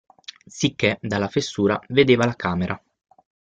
Sicché, 0.47 0.97
dalla 0.99 1.27
fessura, 1.27 1.79
vedeva 1.89 2.25
la 2.25 2.35
camera. 2.35 2.83